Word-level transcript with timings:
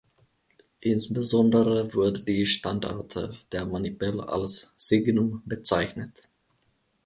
Insbesondere 0.79 1.93
wurde 1.93 2.21
die 2.23 2.47
Standarte 2.47 3.37
der 3.51 3.67
Manipel 3.67 4.19
als 4.19 4.73
"signum" 4.75 5.43
bezeichnet. 5.45 6.27